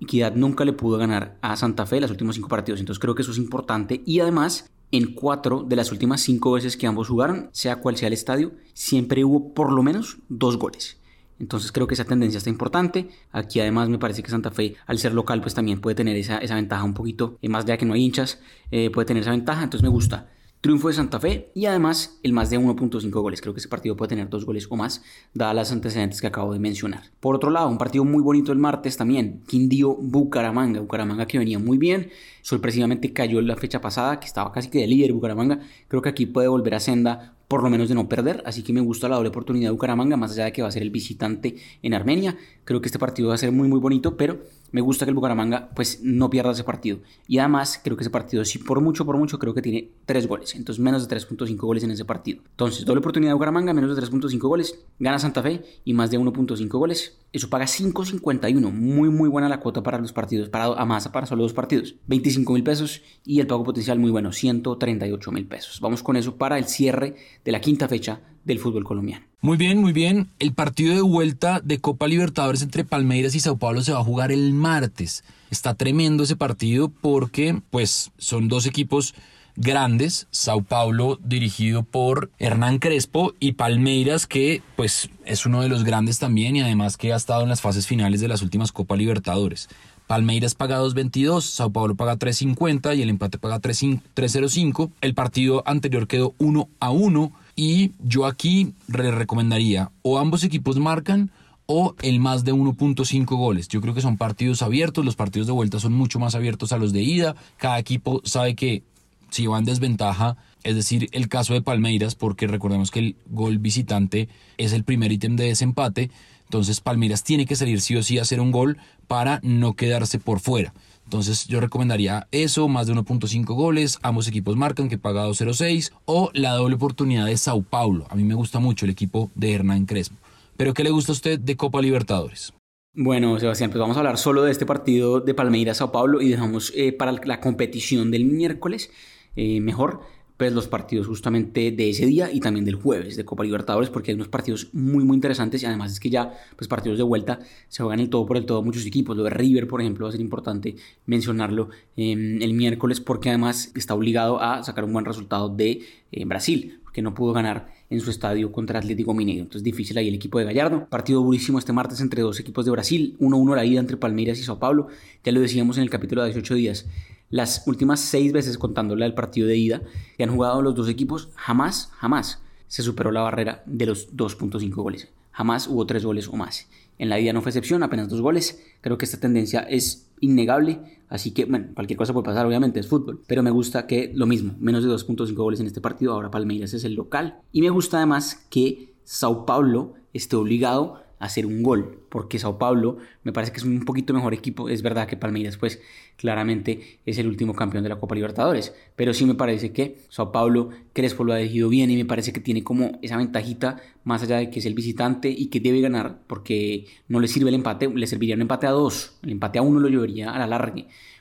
Equidad 0.00 0.34
nunca 0.34 0.64
le 0.64 0.72
pudo 0.72 0.96
ganar 0.96 1.36
a 1.42 1.54
Santa 1.56 1.84
Fe 1.84 2.00
los 2.00 2.10
últimos 2.10 2.36
cinco 2.36 2.48
partidos, 2.48 2.80
entonces 2.80 2.98
creo 2.98 3.14
que 3.14 3.20
eso 3.20 3.32
es 3.32 3.38
importante. 3.38 4.02
Y 4.06 4.20
además, 4.20 4.70
en 4.92 5.14
cuatro 5.14 5.64
de 5.66 5.74
las 5.74 5.90
últimas 5.90 6.20
cinco 6.20 6.52
veces 6.52 6.76
que 6.76 6.86
ambos 6.86 7.08
jugaron, 7.08 7.48
sea 7.52 7.76
cual 7.76 7.96
sea 7.96 8.08
el 8.08 8.14
estadio, 8.14 8.52
siempre 8.74 9.24
hubo 9.24 9.52
por 9.54 9.72
lo 9.72 9.82
menos 9.82 10.18
dos 10.28 10.58
goles. 10.58 10.98
Entonces 11.40 11.72
creo 11.72 11.88
que 11.88 11.94
esa 11.94 12.04
tendencia 12.04 12.38
está 12.38 12.50
importante. 12.50 13.08
Aquí 13.32 13.58
además 13.58 13.88
me 13.88 13.98
parece 13.98 14.22
que 14.22 14.30
Santa 14.30 14.52
Fe, 14.52 14.76
al 14.86 14.98
ser 14.98 15.12
local, 15.12 15.40
pues 15.40 15.54
también 15.54 15.80
puede 15.80 15.96
tener 15.96 16.16
esa, 16.16 16.38
esa 16.38 16.54
ventaja 16.54 16.84
un 16.84 16.94
poquito, 16.94 17.38
eh, 17.42 17.48
más 17.48 17.64
ya 17.64 17.76
que 17.76 17.84
no 17.84 17.94
hay 17.94 18.02
hinchas, 18.02 18.38
eh, 18.70 18.90
puede 18.90 19.06
tener 19.06 19.22
esa 19.22 19.32
ventaja. 19.32 19.64
Entonces 19.64 19.82
me 19.82 19.88
gusta. 19.88 20.30
Triunfo 20.62 20.86
de 20.86 20.94
Santa 20.94 21.18
Fe 21.18 21.50
y 21.56 21.66
además 21.66 22.20
el 22.22 22.32
más 22.32 22.48
de 22.48 22.56
1.5 22.56 23.10
goles. 23.10 23.40
Creo 23.40 23.52
que 23.52 23.58
ese 23.58 23.68
partido 23.68 23.96
puede 23.96 24.10
tener 24.10 24.30
dos 24.30 24.46
goles 24.46 24.68
o 24.70 24.76
más, 24.76 25.02
dadas 25.34 25.56
las 25.56 25.72
antecedentes 25.72 26.20
que 26.20 26.28
acabo 26.28 26.52
de 26.52 26.60
mencionar. 26.60 27.02
Por 27.18 27.34
otro 27.34 27.50
lado, 27.50 27.68
un 27.68 27.78
partido 27.78 28.04
muy 28.04 28.22
bonito 28.22 28.52
el 28.52 28.58
martes 28.58 28.96
también. 28.96 29.42
Quindío 29.48 29.96
Bucaramanga. 29.96 30.78
Bucaramanga 30.78 31.26
que 31.26 31.38
venía 31.38 31.58
muy 31.58 31.78
bien. 31.78 32.10
Sorpresivamente 32.42 33.12
cayó 33.12 33.40
la 33.40 33.56
fecha 33.56 33.80
pasada, 33.80 34.20
que 34.20 34.26
estaba 34.26 34.52
casi 34.52 34.70
que 34.70 34.78
de 34.78 34.86
líder 34.86 35.12
Bucaramanga. 35.12 35.58
Creo 35.88 36.00
que 36.00 36.10
aquí 36.10 36.26
puede 36.26 36.46
volver 36.46 36.76
a 36.76 36.80
senda 36.80 37.34
por 37.48 37.64
lo 37.64 37.68
menos 37.68 37.88
de 37.88 37.96
no 37.96 38.08
perder, 38.08 38.42
así 38.46 38.62
que 38.62 38.72
me 38.72 38.80
gusta 38.80 39.08
la 39.08 39.16
doble 39.16 39.30
oportunidad 39.30 39.66
de 39.66 39.72
Bucaramanga, 39.72 40.16
más 40.16 40.30
allá 40.30 40.44
de 40.44 40.52
que 40.52 40.62
va 40.62 40.68
a 40.68 40.72
ser 40.72 40.82
el 40.82 40.90
visitante 40.90 41.56
en 41.82 41.92
Armenia. 41.92 42.36
Creo 42.64 42.80
que 42.80 42.86
este 42.86 43.00
partido 43.00 43.28
va 43.28 43.34
a 43.34 43.38
ser 43.38 43.50
muy 43.50 43.68
muy 43.68 43.80
bonito, 43.80 44.16
pero 44.16 44.38
me 44.72 44.80
gusta 44.80 45.04
que 45.04 45.10
el 45.10 45.14
Bucaramanga 45.14 45.70
pues 45.74 46.00
no 46.02 46.28
pierda 46.30 46.52
ese 46.52 46.64
partido. 46.64 46.98
Y 47.28 47.38
además 47.38 47.80
creo 47.82 47.96
que 47.96 48.02
ese 48.02 48.10
partido, 48.10 48.44
si 48.44 48.58
por 48.58 48.80
mucho, 48.80 49.06
por 49.06 49.16
mucho, 49.16 49.38
creo 49.38 49.54
que 49.54 49.62
tiene 49.62 49.90
3 50.06 50.26
goles. 50.26 50.54
Entonces 50.54 50.82
menos 50.82 51.06
de 51.06 51.16
3.5 51.16 51.56
goles 51.56 51.84
en 51.84 51.90
ese 51.90 52.04
partido. 52.04 52.42
Entonces 52.50 52.84
doble 52.84 53.00
oportunidad 53.00 53.30
de 53.30 53.34
Bucaramanga, 53.34 53.72
menos 53.72 53.94
de 53.94 54.02
3.5 54.02 54.38
goles. 54.40 54.78
Gana 54.98 55.18
Santa 55.18 55.42
Fe 55.42 55.62
y 55.84 55.94
más 55.94 56.10
de 56.10 56.18
1.5 56.18 56.68
goles. 56.70 57.18
Eso 57.32 57.48
paga 57.48 57.66
5.51. 57.66 58.72
Muy, 58.72 59.08
muy 59.10 59.28
buena 59.28 59.48
la 59.48 59.60
cuota 59.60 59.82
para 59.82 59.98
los 59.98 60.12
partidos. 60.12 60.48
Para 60.48 60.66
a 60.66 60.84
más 60.84 61.08
para 61.08 61.26
solo 61.26 61.42
dos 61.42 61.52
partidos. 61.52 61.94
25 62.06 62.52
mil 62.52 62.64
pesos 62.64 63.02
y 63.24 63.40
el 63.40 63.46
pago 63.46 63.64
potencial 63.64 63.98
muy 63.98 64.10
bueno, 64.10 64.32
138 64.32 65.32
mil 65.32 65.46
pesos. 65.46 65.80
Vamos 65.80 66.02
con 66.02 66.16
eso 66.16 66.36
para 66.36 66.58
el 66.58 66.64
cierre 66.64 67.16
de 67.44 67.52
la 67.52 67.60
quinta 67.60 67.88
fecha 67.88 68.20
del 68.44 68.58
fútbol 68.58 68.84
colombiano. 68.84 69.24
Muy 69.40 69.56
bien, 69.56 69.78
muy 69.78 69.92
bien. 69.92 70.28
El 70.38 70.52
partido 70.52 70.94
de 70.94 71.02
vuelta 71.02 71.60
de 71.60 71.78
Copa 71.78 72.06
Libertadores 72.06 72.62
entre 72.62 72.84
Palmeiras 72.84 73.34
y 73.34 73.40
Sao 73.40 73.56
Paulo 73.56 73.82
se 73.82 73.92
va 73.92 73.98
a 73.98 74.04
jugar 74.04 74.30
el 74.30 74.52
martes. 74.52 75.24
Está 75.50 75.74
tremendo 75.74 76.22
ese 76.22 76.36
partido 76.36 76.88
porque 76.88 77.60
pues 77.70 78.12
son 78.18 78.46
dos 78.46 78.66
equipos 78.66 79.14
grandes, 79.56 80.28
Sao 80.30 80.62
Paulo 80.62 81.18
dirigido 81.22 81.82
por 81.82 82.30
Hernán 82.38 82.78
Crespo 82.78 83.34
y 83.38 83.52
Palmeiras 83.52 84.26
que 84.26 84.62
pues 84.76 85.10
es 85.24 85.44
uno 85.44 85.60
de 85.60 85.68
los 85.68 85.84
grandes 85.84 86.18
también 86.18 86.56
y 86.56 86.60
además 86.62 86.96
que 86.96 87.12
ha 87.12 87.16
estado 87.16 87.42
en 87.42 87.48
las 87.48 87.60
fases 87.60 87.86
finales 87.86 88.20
de 88.20 88.28
las 88.28 88.42
últimas 88.42 88.72
Copa 88.72 88.96
Libertadores. 88.96 89.68
Palmeiras 90.06 90.54
paga 90.54 90.80
2.22, 90.80 91.40
Sao 91.42 91.70
Paulo 91.70 91.94
paga 91.94 92.18
3.50 92.18 92.96
y 92.96 93.02
el 93.02 93.08
empate 93.08 93.38
paga 93.38 93.60
3.05. 93.60 94.90
El 95.00 95.14
partido 95.14 95.62
anterior 95.66 96.06
quedó 96.06 96.34
1 96.38 96.68
a 96.80 96.90
1 96.90 97.32
y 97.56 97.92
yo 98.02 98.26
aquí 98.26 98.74
le 98.86 99.10
recomendaría 99.10 99.90
o 100.02 100.18
ambos 100.18 100.44
equipos 100.44 100.78
marcan 100.78 101.30
o 101.66 101.94
el 102.02 102.20
más 102.20 102.44
de 102.44 102.52
1.5 102.52 103.24
goles. 103.36 103.68
Yo 103.68 103.80
creo 103.80 103.94
que 103.94 104.00
son 104.00 104.16
partidos 104.16 104.62
abiertos, 104.62 105.04
los 105.04 105.16
partidos 105.16 105.46
de 105.46 105.52
vuelta 105.52 105.78
son 105.78 105.92
mucho 105.92 106.18
más 106.18 106.34
abiertos 106.34 106.72
a 106.72 106.78
los 106.78 106.92
de 106.92 107.02
ida. 107.02 107.34
Cada 107.56 107.78
equipo 107.78 108.20
sabe 108.24 108.54
que 108.54 108.82
si 109.30 109.46
va 109.46 109.58
en 109.58 109.64
desventaja, 109.64 110.36
es 110.62 110.74
decir, 110.74 111.08
el 111.12 111.28
caso 111.28 111.54
de 111.54 111.62
Palmeiras, 111.62 112.14
porque 112.14 112.46
recordemos 112.46 112.90
que 112.90 112.98
el 113.00 113.16
gol 113.30 113.58
visitante 113.58 114.28
es 114.58 114.72
el 114.72 114.84
primer 114.84 115.10
ítem 115.12 115.36
de 115.36 115.44
desempate, 115.44 116.10
entonces 116.44 116.80
Palmeiras 116.80 117.24
tiene 117.24 117.46
que 117.46 117.56
salir 117.56 117.80
sí 117.80 117.96
o 117.96 118.02
sí 118.02 118.18
a 118.18 118.22
hacer 118.22 118.40
un 118.40 118.52
gol 118.52 118.76
para 119.06 119.40
no 119.42 119.72
quedarse 119.72 120.18
por 120.18 120.38
fuera. 120.38 120.74
Entonces 121.12 121.46
yo 121.46 121.60
recomendaría 121.60 122.26
eso, 122.30 122.68
más 122.68 122.86
de 122.86 122.94
1.5 122.94 123.44
goles, 123.54 123.98
ambos 124.00 124.28
equipos 124.28 124.56
marcan 124.56 124.88
que 124.88 124.96
paga 124.96 125.28
2.06 125.28 125.92
o 126.06 126.30
la 126.32 126.52
doble 126.54 126.76
oportunidad 126.76 127.26
de 127.26 127.36
Sao 127.36 127.62
Paulo. 127.62 128.06
A 128.08 128.14
mí 128.14 128.24
me 128.24 128.32
gusta 128.32 128.60
mucho 128.60 128.86
el 128.86 128.92
equipo 128.92 129.30
de 129.34 129.52
Hernán 129.52 129.84
Crespo. 129.84 130.16
Pero 130.56 130.72
¿qué 130.72 130.82
le 130.82 130.88
gusta 130.88 131.12
a 131.12 131.16
usted 131.16 131.38
de 131.38 131.54
Copa 131.54 131.82
Libertadores? 131.82 132.54
Bueno, 132.94 133.38
Sebastián, 133.38 133.68
pues 133.68 133.78
vamos 133.78 133.98
a 133.98 134.00
hablar 134.00 134.16
solo 134.16 134.42
de 134.42 134.52
este 134.52 134.64
partido 134.64 135.20
de 135.20 135.34
Palmeiras-Sao 135.34 135.92
Paulo 135.92 136.22
y 136.22 136.30
dejamos 136.30 136.72
eh, 136.74 136.94
para 136.94 137.12
la 137.12 137.40
competición 137.40 138.10
del 138.10 138.24
miércoles 138.24 138.90
eh, 139.36 139.60
mejor 139.60 140.00
pues 140.36 140.52
los 140.52 140.68
partidos 140.68 141.06
justamente 141.06 141.70
de 141.70 141.90
ese 141.90 142.06
día 142.06 142.30
y 142.32 142.40
también 142.40 142.64
del 142.64 142.74
jueves 142.74 143.16
de 143.16 143.24
Copa 143.24 143.44
Libertadores 143.44 143.90
porque 143.90 144.10
hay 144.10 144.14
unos 144.14 144.28
partidos 144.28 144.68
muy 144.72 145.04
muy 145.04 145.14
interesantes 145.14 145.62
y 145.62 145.66
además 145.66 145.92
es 145.92 146.00
que 146.00 146.10
ya 146.10 146.32
pues 146.56 146.68
partidos 146.68 146.98
de 146.98 147.04
vuelta 147.04 147.40
se 147.68 147.82
juegan 147.82 148.00
el 148.00 148.08
todo 148.08 148.26
por 148.26 148.36
el 148.36 148.46
todo 148.46 148.62
muchos 148.62 148.86
equipos 148.86 149.16
lo 149.16 149.24
de 149.24 149.30
River 149.30 149.68
por 149.68 149.80
ejemplo 149.80 150.04
va 150.06 150.08
a 150.08 150.12
ser 150.12 150.20
importante 150.20 150.74
mencionarlo 151.06 151.70
em, 151.96 152.40
el 152.42 152.54
miércoles 152.54 153.00
porque 153.00 153.28
además 153.28 153.72
está 153.74 153.94
obligado 153.94 154.40
a 154.40 154.62
sacar 154.62 154.84
un 154.84 154.92
buen 154.92 155.04
resultado 155.04 155.48
de 155.48 155.82
eh, 156.10 156.24
Brasil 156.24 156.80
que 156.92 157.02
no 157.02 157.14
pudo 157.14 157.32
ganar 157.32 157.68
en 157.90 158.00
su 158.00 158.10
estadio 158.10 158.52
contra 158.52 158.78
Atlético 158.78 159.14
Mineiro. 159.14 159.42
Entonces 159.42 159.62
difícil 159.62 159.96
ahí 159.98 160.08
el 160.08 160.14
equipo 160.14 160.38
de 160.38 160.44
Gallardo. 160.44 160.86
Partido 160.88 161.22
durísimo 161.22 161.58
este 161.58 161.72
martes 161.72 162.00
entre 162.00 162.22
dos 162.22 162.38
equipos 162.38 162.64
de 162.64 162.70
Brasil. 162.70 163.16
1-1 163.18 163.56
la 163.56 163.64
ida 163.64 163.80
entre 163.80 163.96
Palmeiras 163.96 164.38
y 164.38 164.42
Sao 164.42 164.58
Paulo. 164.58 164.88
Ya 165.24 165.32
lo 165.32 165.40
decíamos 165.40 165.78
en 165.78 165.84
el 165.84 165.90
capítulo 165.90 166.22
de 166.22 166.28
18 166.28 166.54
días 166.54 166.86
las 167.32 167.66
últimas 167.66 167.98
seis 167.98 168.30
veces 168.30 168.58
contándole 168.58 169.04
al 169.04 169.14
partido 169.14 169.48
de 169.48 169.56
ida 169.56 169.82
que 170.16 170.22
han 170.22 170.30
jugado 170.30 170.62
los 170.62 170.76
dos 170.76 170.88
equipos, 170.88 171.30
jamás, 171.34 171.90
jamás 171.96 172.42
se 172.68 172.82
superó 172.82 173.10
la 173.10 173.22
barrera 173.22 173.64
de 173.66 173.86
los 173.86 174.14
2.5 174.14 174.70
goles. 174.74 175.08
Jamás 175.32 175.66
hubo 175.66 175.86
tres 175.86 176.04
goles 176.04 176.28
o 176.28 176.36
más. 176.36 176.68
En 176.98 177.08
la 177.08 177.18
ida 177.18 177.32
no 177.32 177.40
fue 177.40 177.50
excepción, 177.50 177.82
apenas 177.82 178.08
dos 178.10 178.20
goles. 178.20 178.62
Creo 178.82 178.98
que 178.98 179.06
esta 179.06 179.18
tendencia 179.18 179.60
es 179.60 180.10
innegable. 180.20 181.00
Así 181.08 181.30
que, 181.30 181.46
bueno, 181.46 181.68
cualquier 181.74 181.96
cosa 181.96 182.12
puede 182.12 182.26
pasar, 182.26 182.46
obviamente, 182.46 182.80
es 182.80 182.86
fútbol. 182.86 183.22
Pero 183.26 183.42
me 183.42 183.50
gusta 183.50 183.86
que 183.86 184.12
lo 184.14 184.26
mismo, 184.26 184.54
menos 184.60 184.84
de 184.84 184.90
2.5 184.90 185.34
goles 185.34 185.60
en 185.60 185.66
este 185.66 185.80
partido. 185.80 186.12
Ahora 186.12 186.30
Palmeiras 186.30 186.74
es 186.74 186.84
el 186.84 186.94
local. 186.94 187.38
Y 187.50 187.62
me 187.62 187.70
gusta 187.70 187.96
además 187.96 188.46
que 188.50 188.92
Sao 189.04 189.46
Paulo 189.46 189.94
esté 190.12 190.36
obligado 190.36 191.02
hacer 191.22 191.46
un 191.46 191.62
gol, 191.62 192.00
porque 192.08 192.40
Sao 192.40 192.58
Paulo 192.58 192.98
me 193.22 193.32
parece 193.32 193.52
que 193.52 193.58
es 193.58 193.64
un 193.64 193.84
poquito 193.84 194.12
mejor 194.12 194.34
equipo, 194.34 194.68
es 194.68 194.82
verdad 194.82 195.06
que 195.06 195.16
Palmeiras 195.16 195.56
pues 195.56 195.80
claramente 196.16 196.98
es 197.06 197.16
el 197.18 197.28
último 197.28 197.54
campeón 197.54 197.84
de 197.84 197.90
la 197.90 198.00
Copa 198.00 198.16
Libertadores, 198.16 198.74
pero 198.96 199.14
sí 199.14 199.24
me 199.24 199.36
parece 199.36 199.72
que 199.72 199.98
Sao 200.08 200.32
Paulo 200.32 200.70
Crespo 200.92 201.22
lo 201.22 201.32
ha 201.32 201.40
elegido 201.40 201.68
bien 201.68 201.92
y 201.92 201.96
me 201.96 202.04
parece 202.04 202.32
que 202.32 202.40
tiene 202.40 202.64
como 202.64 202.98
esa 203.02 203.16
ventajita 203.16 203.76
más 204.02 204.24
allá 204.24 204.38
de 204.38 204.50
que 204.50 204.58
es 204.58 204.66
el 204.66 204.74
visitante 204.74 205.30
y 205.30 205.46
que 205.46 205.60
debe 205.60 205.80
ganar, 205.80 206.18
porque 206.26 206.86
no 207.06 207.20
le 207.20 207.28
sirve 207.28 207.50
el 207.50 207.54
empate, 207.54 207.88
le 207.88 208.06
serviría 208.08 208.34
un 208.34 208.42
empate 208.42 208.66
a 208.66 208.70
dos, 208.70 209.16
el 209.22 209.30
empate 209.30 209.60
a 209.60 209.62
uno 209.62 209.78
lo 209.78 209.88
llevaría 209.88 210.32
a 210.32 210.38
la 210.40 210.48
larga 210.48 210.74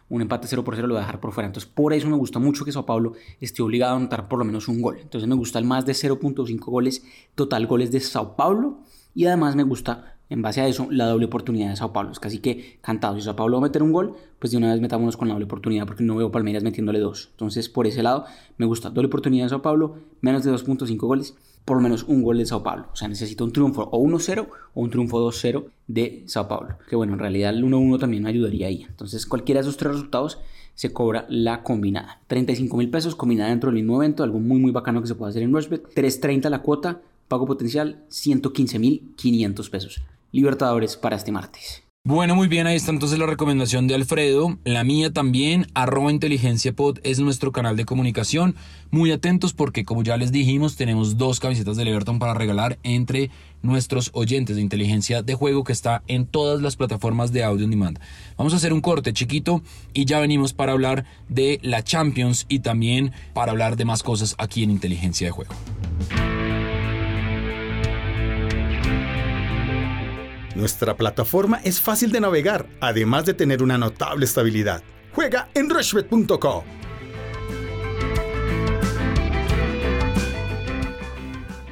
un 0.10 0.22
empate 0.22 0.46
0 0.48 0.66
por 0.66 0.76
0 0.76 0.88
lo 0.88 0.96
va 0.96 1.00
a 1.00 1.04
dejar 1.04 1.22
por 1.22 1.32
fuera. 1.32 1.48
Entonces, 1.48 1.72
por 1.74 1.94
eso 1.94 2.10
me 2.10 2.18
gusta 2.18 2.38
mucho 2.38 2.66
que 2.66 2.74
Sao 2.74 2.86
Paulo 2.86 3.14
esté 3.40 3.62
obligado 3.62 3.94
a 3.94 3.96
anotar 3.96 4.28
por 4.28 4.40
lo 4.40 4.46
menos 4.46 4.68
un 4.68 4.82
gol. 4.82 4.98
Entonces, 5.02 5.28
me 5.28 5.36
gusta 5.36 5.58
el 5.58 5.64
más 5.64 5.86
de 5.86 5.94
0.5 5.94 6.60
goles, 6.66 7.06
total 7.34 7.66
goles 7.66 7.94
de 7.94 8.02
Sao 8.02 8.36
Paulo 8.36 8.80
y 9.14 9.26
además 9.26 9.56
me 9.56 9.64
gusta, 9.64 10.16
en 10.30 10.42
base 10.42 10.62
a 10.62 10.68
eso, 10.68 10.88
la 10.90 11.06
doble 11.06 11.26
oportunidad 11.26 11.70
de 11.70 11.76
Sao 11.76 11.92
Paulo. 11.92 12.12
Es 12.12 12.20
casi 12.20 12.40
que 12.40 12.80
cantado. 12.82 13.16
Si 13.16 13.22
Sao 13.22 13.36
Paulo 13.36 13.58
va 13.58 13.66
a 13.66 13.70
meter 13.70 13.84
un 13.84 13.92
gol, 13.92 14.16
pues 14.40 14.52
de 14.52 14.58
una 14.58 14.72
vez 14.72 14.82
metámonos 14.82 15.18
con 15.18 15.28
la 15.28 15.34
doble 15.34 15.46
oportunidad 15.46 15.86
porque 15.86 16.04
no 16.04 16.16
veo 16.16 16.32
Palmeiras 16.32 16.64
metiéndole 16.64 17.00
dos. 17.00 17.30
Entonces, 17.32 17.68
por 17.68 17.88
ese 17.88 18.02
lado, 18.02 18.26
me 18.58 18.66
gusta 18.66 18.90
doble 18.90 19.08
oportunidad 19.08 19.46
de 19.46 19.50
Sao 19.50 19.62
Paulo, 19.62 19.96
menos 20.22 20.44
de 20.44 20.52
2.5 20.52 20.98
goles, 21.00 21.36
por 21.66 21.78
lo 21.78 21.84
menos 21.84 22.04
un 22.04 22.24
gol 22.24 22.38
de 22.38 22.46
Sao 22.46 22.64
Paulo. 22.64 22.88
O 22.94 22.96
sea, 22.96 23.08
necesito 23.08 23.44
un 23.44 23.52
triunfo 23.52 23.90
o 23.92 24.02
1-0 24.02 24.48
o 24.74 24.82
un 24.82 24.90
triunfo 24.90 25.20
2-0 25.20 25.66
de 25.88 26.24
Sao 26.28 26.48
Paulo. 26.48 26.78
Que 26.90 26.96
bueno, 26.96 27.14
en 27.14 27.20
realidad 27.20 27.54
el 27.54 27.64
1-1 27.64 28.00
también 28.00 28.24
me 28.24 28.30
ayudaría 28.30 28.68
ahí. 28.68 28.86
Entonces, 28.88 29.26
cualquiera 29.26 29.60
de 29.60 29.68
esos 29.68 29.78
tres 29.78 29.94
resultados 29.94 30.40
se 30.76 30.94
cobra 30.94 31.26
la 31.30 31.64
combinada. 31.64 32.22
35 32.28 32.78
mil 32.78 32.90
pesos 32.90 33.16
combinada 33.16 33.50
dentro 33.50 33.70
del 33.70 33.76
mismo 33.76 34.02
evento, 34.02 34.24
algo 34.24 34.40
muy 34.40 34.60
muy 34.60 34.72
bacano 34.72 35.02
que 35.02 35.08
se 35.08 35.16
puede 35.16 35.32
hacer 35.32 35.44
en 35.44 35.54
Rushbet. 35.54 35.94
3.30 35.94 36.50
la 36.50 36.62
cuota, 36.62 37.02
Pago 37.32 37.46
potencial 37.46 38.04
115.500 38.10 39.70
pesos. 39.70 40.02
Libertadores 40.34 40.98
para 40.98 41.16
este 41.16 41.32
martes. 41.32 41.82
Bueno, 42.04 42.36
muy 42.36 42.50
bien, 42.50 42.68
ahí 42.68 42.76
está 42.76 42.92
entonces 42.92 43.18
la 43.20 43.26
recomendación 43.26 43.88
de 43.88 43.96
Alfredo. 43.96 44.58
La 44.66 44.84
mía 44.84 45.14
también, 45.14 45.66
arroba 45.74 46.12
inteligencia 46.12 46.74
pod 46.74 46.98
es 47.04 47.20
nuestro 47.22 47.54
canal 47.54 47.78
de 47.78 47.86
comunicación. 47.86 48.56
Muy 48.90 49.14
atentos 49.14 49.54
porque 49.54 49.86
como 49.86 50.04
ya 50.04 50.18
les 50.18 50.34
dijimos, 50.34 50.76
tenemos 50.76 51.18
dos 51.18 51.40
camisetas 51.40 51.78
de 51.78 51.90
Everton 51.90 52.20
para 52.20 52.34
regalar 52.34 52.80
entre 52.84 53.32
nuestros 53.62 54.10
oyentes 54.12 54.58
de 54.58 54.62
inteligencia 54.62 55.24
de 55.24 55.34
juego 55.34 55.64
que 55.64 55.72
está 55.72 56.04
en 56.08 56.26
todas 56.26 56.62
las 56.62 56.76
plataformas 56.76 57.32
de 57.32 57.46
audio 57.46 57.64
on 57.64 57.72
demand. 57.72 58.00
Vamos 58.36 58.52
a 58.52 58.58
hacer 58.58 58.74
un 58.74 58.82
corte 58.82 59.14
chiquito 59.14 59.62
y 59.94 60.04
ya 60.04 60.20
venimos 60.20 60.52
para 60.52 60.74
hablar 60.74 61.06
de 61.30 61.60
la 61.64 61.82
Champions 61.82 62.46
y 62.50 62.60
también 62.60 63.14
para 63.34 63.54
hablar 63.54 63.78
de 63.78 63.86
más 63.86 64.04
cosas 64.04 64.36
aquí 64.38 64.64
en 64.64 64.72
inteligencia 64.72 65.28
de 65.28 65.32
juego. 65.32 65.54
Nuestra 70.62 70.96
plataforma 70.96 71.60
es 71.64 71.82
fácil 71.82 72.12
de 72.12 72.22
navegar, 72.22 72.68
además 72.82 73.26
de 73.26 73.34
tener 73.34 73.64
una 73.64 73.80
notable 73.80 74.26
estabilidad. 74.26 74.84
Juega 75.12 75.50
en 75.56 75.68
rushbet.co. 75.68 76.64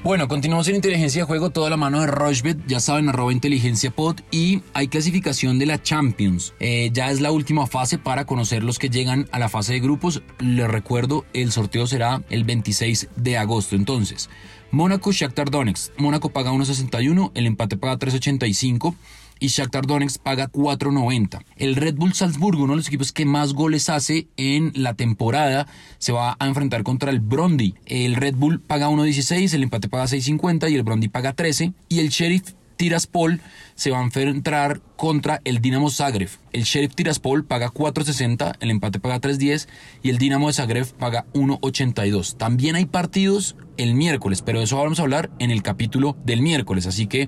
Bueno, 0.01 0.27
continuamos 0.27 0.67
en 0.69 0.75
inteligencia 0.77 1.21
de 1.21 1.27
juego, 1.27 1.51
toda 1.51 1.69
la 1.69 1.77
mano 1.77 2.01
de 2.01 2.07
Rushbet, 2.07 2.57
ya 2.65 2.79
saben, 2.79 3.09
arroba 3.09 3.31
inteligencia 3.31 3.91
pod 3.91 4.21
y 4.31 4.63
hay 4.73 4.87
clasificación 4.87 5.59
de 5.59 5.67
la 5.67 5.83
Champions. 5.83 6.55
Eh, 6.59 6.89
ya 6.91 7.11
es 7.11 7.21
la 7.21 7.31
última 7.31 7.67
fase 7.67 7.99
para 7.99 8.25
conocer 8.25 8.63
los 8.63 8.79
que 8.79 8.89
llegan 8.89 9.29
a 9.31 9.37
la 9.37 9.49
fase 9.49 9.73
de 9.73 9.81
grupos. 9.81 10.23
Les 10.39 10.67
recuerdo, 10.67 11.25
el 11.33 11.51
sorteo 11.51 11.85
será 11.85 12.23
el 12.31 12.43
26 12.43 13.09
de 13.17 13.37
agosto. 13.37 13.75
Entonces, 13.75 14.31
Mónaco, 14.71 15.11
Shakhtar 15.11 15.49
Donetsk. 15.49 15.91
Mónaco 15.97 16.29
paga 16.29 16.51
1.61, 16.51 17.31
el 17.33 17.45
empate 17.47 17.77
paga 17.77 17.97
3.85 17.97 18.93
y 19.39 19.47
Shakhtar 19.47 19.87
Donetsk 19.87 20.21
paga 20.21 20.51
4.90. 20.51 21.43
El 21.57 21.75
Red 21.75 21.95
Bull 21.95 22.13
Salzburgo, 22.13 22.63
uno 22.63 22.73
de 22.73 22.77
los 22.77 22.87
equipos 22.87 23.11
que 23.11 23.25
más 23.25 23.53
goles 23.53 23.89
hace 23.89 24.27
en 24.37 24.71
la 24.75 24.93
temporada, 24.93 25.65
se 25.97 26.11
va 26.11 26.37
a 26.39 26.47
enfrentar 26.47 26.83
contra 26.83 27.09
el 27.09 27.19
Brondi. 27.19 27.75
El 27.85 28.15
Red 28.15 28.35
Bull 28.35 28.59
paga 28.59 28.89
1.16, 28.89 29.53
el 29.53 29.63
empate 29.63 29.89
paga 29.89 30.05
6.50 30.05 30.69
y 30.69 30.75
el 30.75 30.83
Brondi 30.83 31.07
paga 31.07 31.33
13 31.33 31.73
y 31.87 31.99
el 31.99 32.09
Sheriff 32.09 32.53
Tiraspol 32.79 33.41
se 33.75 33.91
va 33.91 33.99
a 33.99 34.03
enfrentar 34.03 34.79
contra 34.95 35.41
el 35.43 35.59
Dinamo 35.59 35.89
Zagreb. 35.89 36.29
El 36.53 36.63
Sheriff 36.63 36.95
Tiraspol 36.95 37.43
paga 37.43 37.73
4.60, 37.73 38.55
el 38.61 38.71
empate 38.71 39.01
paga 39.01 39.19
3.10 39.19 39.67
y 40.01 40.09
el 40.09 40.17
Dinamo 40.17 40.47
de 40.47 40.53
Zagreb 40.53 40.87
paga 40.93 41.25
1.82. 41.33 42.37
También 42.37 42.77
hay 42.77 42.85
partidos 42.85 43.57
el 43.75 43.95
miércoles, 43.95 44.41
pero 44.41 44.59
de 44.59 44.63
eso 44.63 44.77
vamos 44.77 44.99
a 44.99 45.01
hablar 45.01 45.29
en 45.39 45.51
el 45.51 45.61
capítulo 45.61 46.15
del 46.23 46.41
miércoles, 46.41 46.87
así 46.87 47.05
que 47.05 47.27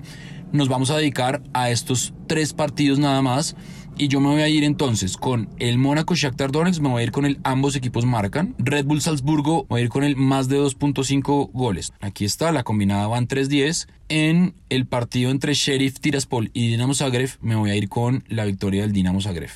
nos 0.52 0.70
vamos 0.70 0.90
a 0.90 0.96
dedicar 0.96 1.42
a 1.52 1.68
estos 1.68 2.14
tres 2.28 2.54
partidos 2.54 2.98
nada 2.98 3.20
más 3.20 3.54
Y 4.02 4.08
yo 4.08 4.18
me 4.18 4.30
voy 4.30 4.42
a 4.42 4.48
ir 4.48 4.64
entonces 4.64 5.16
con 5.16 5.48
el 5.60 5.78
Mónaco 5.78 6.16
Shakhtar 6.16 6.50
Donetsk, 6.50 6.80
me 6.80 6.88
voy 6.88 7.02
a 7.02 7.04
ir 7.04 7.12
con 7.12 7.24
el 7.24 7.38
ambos 7.44 7.76
equipos 7.76 8.04
marcan. 8.04 8.56
Red 8.58 8.84
Bull 8.84 9.00
Salzburgo, 9.00 9.64
voy 9.68 9.80
a 9.80 9.84
ir 9.84 9.90
con 9.90 10.02
el 10.02 10.16
más 10.16 10.48
de 10.48 10.58
2.5 10.58 11.52
goles. 11.52 11.92
Aquí 12.00 12.24
está, 12.24 12.50
la 12.50 12.64
combinada 12.64 13.06
van 13.06 13.28
3-10. 13.28 13.86
En 14.08 14.54
el 14.70 14.86
partido 14.86 15.30
entre 15.30 15.54
Sheriff 15.54 16.00
Tiraspol 16.00 16.50
y 16.52 16.66
Dinamo 16.66 16.94
Zagreb, 16.94 17.30
me 17.42 17.54
voy 17.54 17.70
a 17.70 17.76
ir 17.76 17.88
con 17.88 18.24
la 18.26 18.44
victoria 18.44 18.82
del 18.82 18.90
Dinamo 18.90 19.20
Zagreb. 19.20 19.50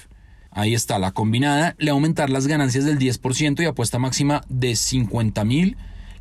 Ahí 0.53 0.75
está, 0.75 1.01
la 1.01 1.11
combinada 1.11 1.75
le 1.79 1.91
va 1.91 1.97
aumentar 1.97 2.31
las 2.31 2.47
ganancias 2.47 2.85
del 2.85 3.01
10% 3.01 3.61
y 3.61 3.65
apuesta 3.65 3.99
máxima 3.99 4.43
de 4.49 4.77
50 4.77 5.45
mil 5.45 5.77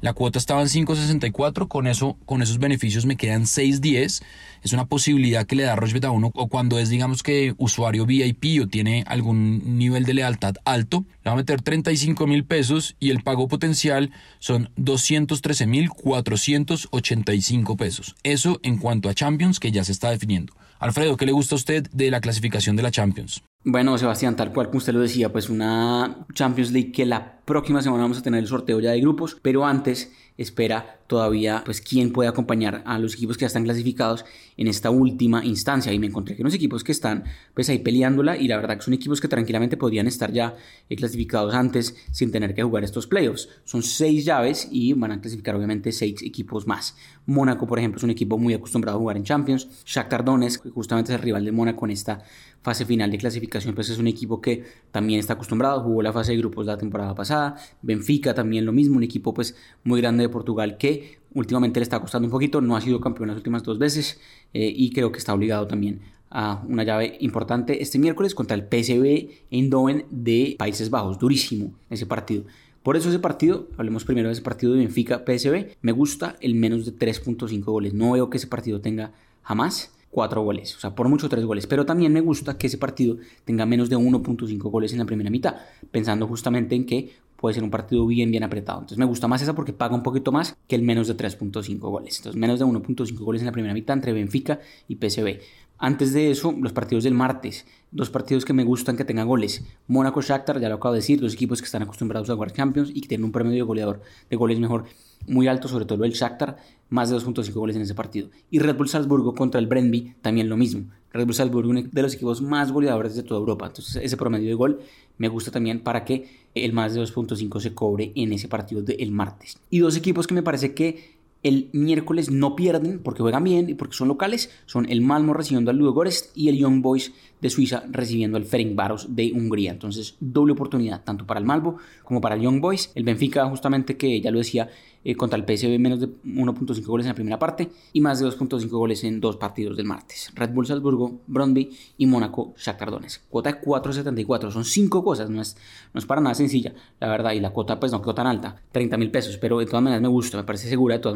la 0.05 0.13
cuota 0.13 0.38
estaba 0.38 0.62
en 0.62 0.67
5.64, 0.67 1.67
con 1.67 1.88
eso, 1.88 2.15
con 2.27 2.43
esos 2.43 2.59
beneficios 2.59 3.07
me 3.07 3.17
quedan 3.17 3.45
6.10. 3.45 4.21
Es 4.62 4.71
una 4.71 4.85
posibilidad 4.85 5.47
que 5.47 5.55
le 5.55 5.63
da 5.63 5.75
Rochebet 5.75 6.05
a 6.05 6.12
uno 6.12 6.29
o 6.35 6.47
cuando 6.47 6.77
es, 6.77 6.89
digamos 6.89 7.24
que 7.24 7.55
usuario 7.57 8.05
VIP 8.05 8.62
o 8.62 8.67
tiene 8.67 9.03
algún 9.07 9.79
nivel 9.79 10.03
de 10.03 10.13
lealtad 10.13 10.57
alto, 10.63 11.05
le 11.24 11.29
va 11.29 11.31
a 11.31 11.38
meter 11.38 11.63
35 11.63 12.27
mil 12.27 12.45
pesos 12.45 12.95
y 13.00 13.09
el 13.09 13.24
pago 13.24 13.47
potencial 13.47 14.12
son 14.38 14.69
213 14.75 15.65
mil 15.65 15.89
485 15.89 17.75
pesos. 17.75 18.15
Eso 18.21 18.59
en 18.62 18.77
cuanto 18.77 19.09
a 19.09 19.15
Champions 19.15 19.59
que 19.59 19.71
ya 19.71 19.83
se 19.83 19.91
está 19.91 20.12
definiendo. 20.12 20.53
Alfredo, 20.77 21.17
¿qué 21.17 21.25
le 21.25 21.31
gusta 21.31 21.55
a 21.55 21.57
usted 21.57 21.89
de 21.91 22.12
la 22.12 22.21
clasificación 22.21 22.75
de 22.75 22.83
la 22.83 22.91
Champions? 22.91 23.41
Bueno, 23.67 23.98
Sebastián, 23.98 24.36
tal 24.36 24.53
cual 24.53 24.67
como 24.67 24.77
usted 24.77 24.93
lo 24.93 25.00
decía, 25.00 25.31
pues 25.31 25.50
una 25.50 26.27
Champions 26.36 26.72
League 26.72 26.91
que 26.91 27.03
la 27.03 27.39
próxima 27.45 27.81
semana 27.81 28.03
vamos 28.03 28.19
a 28.19 28.22
tener 28.22 28.39
el 28.39 28.48
sorteo 28.48 28.79
ya 28.79 28.91
de 28.91 29.01
grupos, 29.01 29.39
pero 29.41 29.65
antes 29.65 30.13
espera 30.38 31.00
todavía 31.07 31.62
pues 31.63 31.81
quién 31.81 32.12
puede 32.12 32.29
acompañar 32.29 32.83
a 32.85 32.97
los 33.00 33.13
equipos 33.13 33.38
que 33.38 33.41
ya 33.41 33.47
están 33.47 33.63
clasificados 33.63 34.25
en 34.57 34.67
esta 34.67 34.89
última 34.89 35.45
instancia 35.45 35.93
y 35.93 36.00
me 36.00 36.07
encontré 36.07 36.35
que 36.35 36.41
unos 36.41 36.53
equipos 36.53 36.83
que 36.83 36.91
están 36.91 37.25
pues 37.53 37.69
ahí 37.69 37.79
peleándola 37.79 38.38
y 38.38 38.47
la 38.47 38.57
verdad 38.57 38.77
que 38.77 38.83
son 38.83 38.93
equipos 38.93 39.21
que 39.21 39.27
tranquilamente 39.27 39.77
podrían 39.77 40.07
estar 40.07 40.31
ya 40.31 40.55
eh, 40.89 40.95
clasificados 40.95 41.53
antes 41.53 41.95
sin 42.12 42.31
tener 42.31 42.55
que 42.55 42.63
jugar 42.63 42.83
estos 42.83 43.07
playoffs. 43.07 43.50
Son 43.65 43.83
seis 43.83 44.25
llaves 44.25 44.67
y 44.71 44.93
van 44.93 45.12
a 45.12 45.21
clasificar 45.21 45.55
obviamente 45.55 45.91
seis 45.91 46.21
equipos 46.24 46.65
más. 46.67 46.95
Mónaco 47.25 47.67
por 47.67 47.79
ejemplo 47.79 47.97
es 47.97 48.03
un 48.03 48.12
equipo 48.12 48.38
muy 48.38 48.53
acostumbrado 48.53 48.97
a 48.97 49.00
jugar 49.00 49.17
en 49.17 49.24
Champions. 49.24 49.67
Shakhtar 49.85 50.25
Donetsk 50.25 50.69
justamente 50.71 51.12
es 51.12 51.19
el 51.19 51.24
rival 51.24 51.45
de 51.45 51.51
Mónaco 51.51 51.85
en 51.85 51.91
esta 51.91 52.24
fase 52.62 52.83
final 52.83 53.12
de 53.12 53.19
clasificación 53.19 53.75
pues 53.75 53.89
es 53.89 54.00
un 54.00 54.07
equipo 54.07 54.41
que 54.41 54.63
también 54.91 55.19
está 55.19 55.33
acostumbrado, 55.33 55.81
jugó 55.81 56.01
la 56.01 56.12
fase 56.12 56.31
de 56.31 56.39
grupos 56.39 56.65
la 56.65 56.77
temporada 56.77 57.13
pasada. 57.13 57.55
Benfica 57.83 58.33
también 58.33 58.65
lo 58.65 58.71
mismo, 58.71 58.97
un 58.97 59.03
equipo 59.03 59.33
pues 59.33 59.55
muy 59.83 60.01
grande 60.01 60.24
de 60.24 60.29
Portugal 60.29 60.77
que 60.77 60.94
últimamente 61.33 61.79
le 61.79 61.83
está 61.83 61.99
costando 61.99 62.27
un 62.27 62.31
poquito, 62.31 62.61
no 62.61 62.75
ha 62.75 62.81
sido 62.81 62.99
campeón 62.99 63.29
las 63.29 63.37
últimas 63.37 63.63
dos 63.63 63.77
veces 63.77 64.19
eh, 64.53 64.71
y 64.75 64.91
creo 64.91 65.11
que 65.11 65.19
está 65.19 65.33
obligado 65.33 65.67
también 65.67 66.01
a 66.29 66.63
una 66.67 66.83
llave 66.83 67.17
importante 67.21 67.81
este 67.81 67.99
miércoles 67.99 68.35
contra 68.35 68.55
el 68.55 68.63
PSV 68.63 69.29
Eindhoven 69.51 70.05
de 70.09 70.55
Países 70.57 70.89
Bajos, 70.89 71.19
durísimo 71.19 71.73
ese 71.89 72.05
partido. 72.05 72.43
Por 72.83 72.97
eso 72.97 73.09
ese 73.09 73.19
partido, 73.19 73.67
hablemos 73.77 74.05
primero 74.05 74.27
de 74.27 74.33
ese 74.33 74.43
partido 74.43 74.73
de 74.73 74.79
Benfica-PSV, 74.79 75.77
me 75.81 75.91
gusta 75.91 76.35
el 76.39 76.53
menos 76.53 76.85
de 76.85 76.93
3.5 76.93 77.63
goles. 77.63 77.95
No 77.95 78.11
veo 78.11 78.29
que 78.29 78.37
ese 78.37 78.45
partido 78.45 78.79
tenga 78.79 79.11
jamás 79.41 79.95
cuatro 80.11 80.43
goles, 80.43 80.75
o 80.77 80.79
sea, 80.79 80.95
por 80.95 81.09
mucho 81.09 81.27
tres 81.27 81.43
goles, 81.43 81.67
pero 81.67 81.85
también 81.85 82.13
me 82.13 82.21
gusta 82.21 82.57
que 82.57 82.67
ese 82.67 82.77
partido 82.77 83.17
tenga 83.43 83.65
menos 83.65 83.89
de 83.89 83.97
1.5 83.97 84.57
goles 84.71 84.93
en 84.93 84.99
la 84.99 85.05
primera 85.05 85.29
mitad, 85.29 85.55
pensando 85.91 86.25
justamente 86.25 86.73
en 86.73 86.85
que 86.85 87.11
puede 87.36 87.54
ser 87.54 87.63
un 87.63 87.72
partido 87.72 88.06
bien, 88.06 88.32
bien 88.32 88.44
apretado. 88.44 88.80
Entonces 88.80 88.98
me 88.98 89.06
gusta 89.06 89.27
más 89.27 89.42
esa 89.42 89.54
porque 89.54 89.74
paga 89.74 89.96
un 89.96 90.04
poquito 90.04 90.32
más 90.32 90.58
que 90.68 90.75
el 90.75 90.82
menos 90.82 91.08
de 91.08 91.18
3.5 91.18 91.80
goles. 91.80 92.18
Entonces 92.18 92.39
menos 92.39 92.60
de 92.60 92.65
1.5 92.65 93.18
goles 93.20 93.42
en 93.42 93.48
la 93.48 93.51
primera 93.51 93.74
mitad 93.74 93.96
entre 93.96 94.13
Benfica 94.13 94.60
y 94.88 94.96
PSV. 94.96 95.39
Antes 95.77 96.13
de 96.13 96.32
eso, 96.32 96.54
los 96.54 96.72
partidos 96.72 97.04
del 97.04 97.13
martes, 97.13 97.65
dos 97.92 98.10
partidos 98.10 98.46
que 98.46 98.54
me 98.54 98.63
gustan 98.63 98.96
que 98.96 99.04
tengan 99.04 99.27
goles. 99.27 99.65
Mónaco 99.88 100.22
Shakhtar, 100.22 100.62
ya 100.62 100.70
lo 100.70 100.75
acabo 100.75 100.94
de 100.94 101.00
decir, 101.00 101.20
dos 101.20 101.34
equipos 101.34 101.60
que 101.60 101.65
están 101.65 101.82
acostumbrados 101.82 102.30
a 102.30 102.34
jugar 102.34 102.54
Champions 102.54 102.92
y 102.94 103.01
que 103.01 103.10
tienen 103.10 103.25
un 103.25 103.34
promedio 103.34 103.58
de 103.58 103.68
goleador 103.68 104.01
de 104.30 104.38
goles 104.38 104.58
mejor 104.58 104.86
muy 105.27 105.50
alto, 105.50 105.68
sobre 105.68 105.86
todo 105.86 106.06
el 106.06 106.13
Shakhtar, 106.13 106.58
más 106.89 107.10
de 107.10 107.18
2.5 107.18 107.51
goles 107.54 107.75
en 107.75 107.82
ese 107.82 107.94
partido. 107.94 108.30
Y 108.50 108.60
Red 108.60 108.77
Bull 108.77 108.88
Salzburgo 108.88 109.36
contra 109.36 109.60
el 109.60 109.68
Brentby, 109.68 110.15
también 110.22 110.48
lo 110.48 110.56
mismo. 110.56 110.86
Red 111.15 111.25
Bull 111.25 111.34
Salzburgo, 111.34 111.69
uno 111.69 111.81
de 111.81 112.01
los 112.01 112.13
equipos 112.13 112.41
más 112.41 112.72
goleadores 112.72 113.15
de 113.15 113.24
toda 113.24 113.39
Europa. 113.39 113.67
Entonces, 113.67 113.95
ese 114.03 114.17
promedio 114.17 114.50
de 114.50 114.53
gol 114.53 114.81
me 115.17 115.29
gusta 115.29 115.50
también 115.50 115.79
para 115.79 116.03
que 116.03 116.27
el 116.53 116.74
más 116.74 116.93
de 116.93 117.01
2.5 117.01 117.60
se 117.62 117.74
cobre 117.74 118.12
en 118.15 118.34
ese 118.34 118.48
partido 118.48 118.81
del 118.81 119.12
martes. 119.12 119.57
Y 119.69 119.79
dos 119.79 119.95
equipos 119.95 120.27
que 120.27 120.34
me 120.34 120.43
parece 120.43 120.74
que 120.74 121.14
el 121.45 121.69
miércoles 121.73 122.31
no 122.31 122.55
pierden 122.55 122.99
porque 123.03 123.21
juegan 123.21 123.43
bien 123.43 123.69
y 123.69 123.75
porque 123.75 123.93
son 123.93 124.07
locales. 124.07 124.49
Son 124.65 124.89
el 124.89 125.01
Malmo 125.01 125.31
recibiendo 125.35 125.69
al 125.69 125.77
Ludogorets 125.77 126.31
y 126.33 126.49
el 126.49 126.57
Young 126.57 126.81
Boys 126.81 127.13
de 127.39 127.51
Suiza 127.51 127.83
recibiendo 127.91 128.37
al 128.37 128.45
Ferencváros 128.45 129.15
de 129.15 129.31
Hungría. 129.31 129.71
Entonces, 129.71 130.15
doble 130.19 130.53
oportunidad 130.53 131.03
tanto 131.03 131.27
para 131.27 131.39
el 131.39 131.45
Malmo 131.45 131.77
como 132.03 132.19
para 132.19 132.33
el 132.33 132.41
Young 132.41 132.61
Boys. 132.61 132.91
El 132.95 133.03
Benfica, 133.03 133.47
justamente 133.47 133.95
que 133.95 134.19
ya 134.21 134.31
lo 134.31 134.39
decía, 134.39 134.71
eh, 135.07 135.15
contra 135.15 135.37
el 135.37 135.45
PSV 135.45 135.77
menos 135.77 135.99
de 135.99 136.07
1.5 136.07 136.83
goles 136.83 137.05
en 137.05 137.09
la 137.09 137.13
primera 137.13 137.37
parte 137.37 137.69
y 137.93 138.01
más 138.01 138.19
de 138.19 138.25
2.5 138.25 138.67
goles 138.69 139.03
en 139.03 139.21
dos 139.21 139.37
partidos 139.37 139.77
del 139.77 139.85
martes. 139.85 140.31
Red 140.33 140.49
Bull 140.49 140.65
Salzburgo, 140.65 141.19
Brondby 141.27 141.69
y 141.99 142.07
Mónaco 142.07 142.55
Shakhtar 142.57 142.89
Donetsk. 142.89 143.21
Cuota 143.29 143.51
de 143.51 143.61
4.74, 143.61 144.49
son 144.49 144.65
cinco 144.65 145.03
cosas, 145.03 145.29
no 145.29 145.43
es, 145.43 145.55
no 145.93 145.99
es 145.99 146.07
para 146.07 146.21
nada 146.21 146.33
sencilla, 146.33 146.73
la 146.99 147.07
verdad, 147.07 147.33
y 147.33 147.39
la 147.39 147.51
cuota 147.51 147.79
pues 147.79 147.91
no 147.91 148.01
quedó 148.01 148.15
tan 148.15 148.25
alta, 148.25 148.59
30 148.71 148.97
mil 148.97 149.11
pesos, 149.11 149.37
pero 149.37 149.59
de 149.59 149.67
todas 149.67 149.83
maneras 149.83 150.01
me 150.01 150.07
gusta, 150.07 150.37
me 150.37 150.43
parece 150.43 150.67
segura 150.69 150.95
de 150.95 151.01
todas 151.01 151.15